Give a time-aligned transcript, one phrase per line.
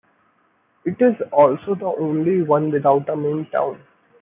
[0.83, 3.83] It is also the only one without a main town.